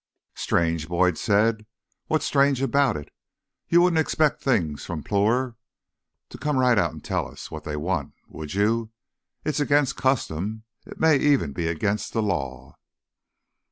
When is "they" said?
7.65-7.75